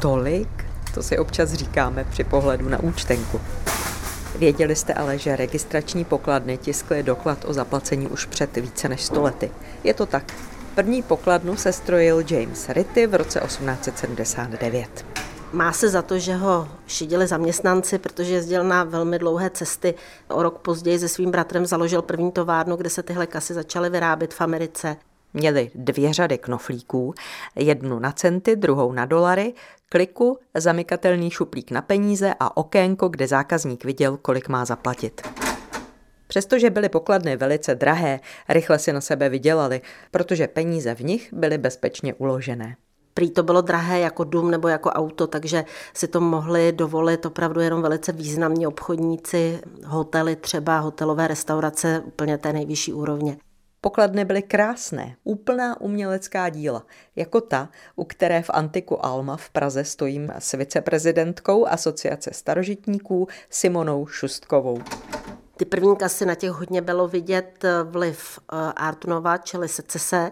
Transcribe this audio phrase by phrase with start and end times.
[0.00, 0.64] Tolik?
[0.94, 3.40] To si občas říkáme při pohledu na účtenku.
[4.38, 9.50] Věděli jste ale, že registrační pokladny tiskly doklad o zaplacení už před více než stolety.
[9.84, 10.32] Je to tak.
[10.74, 15.06] První pokladnu se strojil James Ritty v roce 1879.
[15.52, 19.94] Má se za to, že ho šidili zaměstnanci, protože jezdil na velmi dlouhé cesty.
[20.28, 24.34] O rok později se svým bratrem založil první továrnu, kde se tyhle kasy začaly vyrábět
[24.34, 24.96] v Americe.
[25.34, 27.14] Měli dvě řady knoflíků,
[27.56, 29.54] jednu na centy, druhou na dolary,
[29.88, 35.28] kliku, zamykatelný šuplík na peníze a okénko, kde zákazník viděl, kolik má zaplatit.
[36.26, 41.58] Přestože byly pokladny velice drahé, rychle si na sebe vydělali, protože peníze v nich byly
[41.58, 42.76] bezpečně uložené.
[43.14, 45.64] Prý to bylo drahé jako dům nebo jako auto, takže
[45.94, 52.52] si to mohli dovolit opravdu jenom velice významní obchodníci, hotely třeba, hotelové restaurace úplně té
[52.52, 53.36] nejvyšší úrovně.
[53.80, 56.86] Pokladny byly krásné, úplná umělecká díla,
[57.16, 64.06] jako ta, u které v Antiku Alma v Praze stojím s viceprezidentkou Asociace starožitníků Simonou
[64.06, 64.78] Šustkovou.
[65.56, 70.30] Ty první kasy na těch hodně bylo vidět eh, vliv eh, Artunova, čili secese,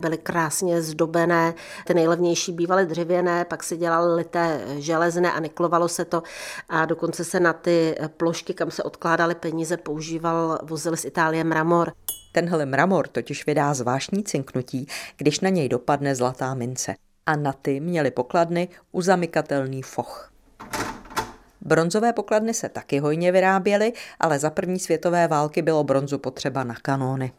[0.00, 1.54] byly krásně zdobené,
[1.86, 6.22] ty nejlevnější bývaly dřevěné, pak se dělaly lité železné a niklovalo se to
[6.68, 11.92] a dokonce se na ty plošky, kam se odkládaly peníze, používal, vozil z Itálie mramor.
[12.32, 14.86] Tenhle mramor totiž vydá zvláštní cinknutí,
[15.16, 16.94] když na něj dopadne zlatá mince.
[17.26, 20.32] A na ty měly pokladny uzamykatelný foch.
[21.60, 26.74] Bronzové pokladny se taky hojně vyráběly, ale za první světové války bylo bronzu potřeba na
[26.82, 27.32] kanóny.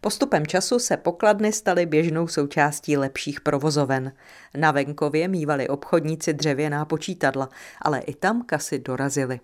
[0.00, 4.12] Postupem času se pokladny staly běžnou součástí lepších provozoven.
[4.56, 7.48] Na venkově mývali obchodníci dřevěná počítadla,
[7.82, 9.40] ale i tam kasy dorazily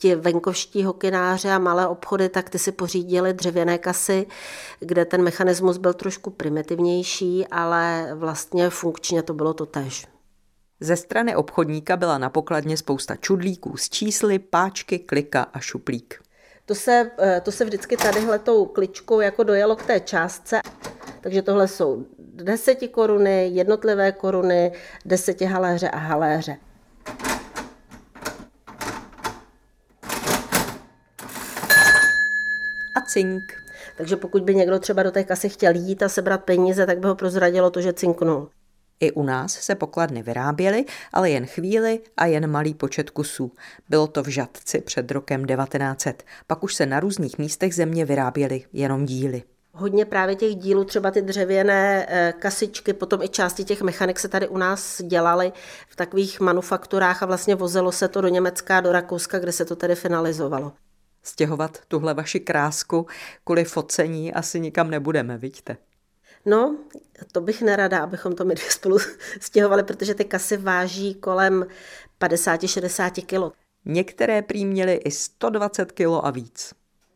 [0.00, 4.26] ti venkovští hokináři a malé obchody, tak ty si pořídili dřevěné kasy,
[4.80, 10.06] kde ten mechanismus byl trošku primitivnější, ale vlastně funkčně to bylo to tež.
[10.80, 16.22] Ze strany obchodníka byla na pokladně spousta čudlíků s čísly, páčky, klika a šuplík.
[16.66, 20.60] To se, eh, to se vždycky tadyhle tou kličkou jako dojelo k té částce.
[21.20, 24.72] Takže tohle jsou deseti koruny, jednotlivé koruny,
[25.04, 26.56] deseti haléře a haléře.
[32.94, 33.64] A cink.
[33.96, 37.08] Takže pokud by někdo třeba do té kasy chtěl jít a sebrat peníze, tak by
[37.08, 38.48] ho prozradilo to, že cinknul.
[39.00, 43.52] I u nás se pokladny vyráběly, ale jen chvíli a jen malý počet kusů.
[43.88, 46.22] Bylo to v Žadci před rokem 1900.
[46.46, 49.42] Pak už se na různých místech země vyráběly jenom díly.
[49.72, 54.28] Hodně právě těch dílů, třeba ty dřevěné eh, kasičky, potom i části těch mechanik se
[54.28, 55.52] tady u nás dělaly
[55.88, 59.76] v takových manufakturách a vlastně vozilo se to do Německa, do Rakouska, kde se to
[59.76, 60.72] tedy finalizovalo.
[61.22, 63.06] Stěhovat tuhle vaši krásku
[63.44, 65.76] kvůli focení asi nikam nebudeme, vidíte.
[66.46, 66.76] No,
[67.32, 68.98] to bych nerada, abychom to my dvě spolu
[69.40, 71.66] stěhovali, protože ty kasy váží kolem
[72.20, 73.56] 50-60 kg.
[73.84, 76.74] Některé prý měly i 120 kg a víc.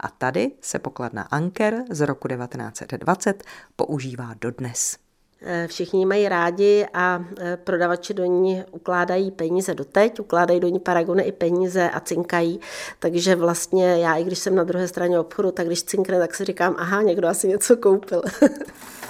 [0.00, 3.44] A tady se pokladna Anker z roku 1920
[3.76, 5.05] používá dodnes.
[5.42, 10.78] Eh, všichni mají rádi a eh, prodavači do ní ukládají peníze doteď, ukládají do ní
[10.80, 12.60] paragony i peníze a cinkají.
[12.98, 16.44] Takže vlastně já, i když jsem na druhé straně obchodu, tak když cinkne, tak si
[16.44, 18.22] říkám, aha, někdo asi něco koupil.